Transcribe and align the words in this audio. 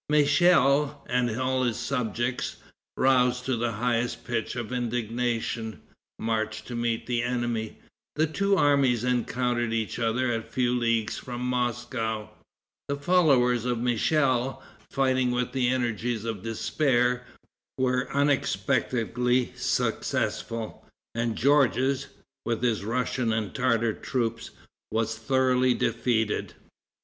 Michel 0.09 1.05
and 1.07 1.29
all 1.39 1.61
his 1.61 1.77
subjects, 1.77 2.55
roused 2.97 3.45
to 3.45 3.55
the 3.55 3.73
highest 3.73 4.23
pitch 4.25 4.55
of 4.55 4.71
indignation, 4.73 5.79
marched 6.17 6.65
to 6.65 6.75
meet 6.75 7.05
the 7.05 7.21
enemy. 7.21 7.77
The 8.15 8.25
two 8.25 8.55
armies 8.57 9.03
encountered 9.03 9.71
each 9.71 9.99
other 9.99 10.33
a 10.33 10.41
few 10.41 10.75
leagues 10.75 11.19
from 11.19 11.41
Moscow. 11.41 12.29
The 12.87 12.95
followers 12.95 13.63
of 13.65 13.77
Michel, 13.77 14.63
fighting 14.89 15.29
with 15.29 15.51
the 15.51 15.69
energies 15.69 16.25
of 16.25 16.41
despair, 16.41 17.23
were 17.77 18.11
unexpectedly 18.11 19.53
successful, 19.55 20.83
and 21.13 21.35
Georges, 21.35 22.07
with 22.43 22.63
his 22.63 22.83
Russian 22.83 23.31
and 23.31 23.53
Tartar 23.53 23.93
troops, 23.93 24.49
was 24.89 25.15
thoroughly 25.19 25.75
defeated. 25.75 26.55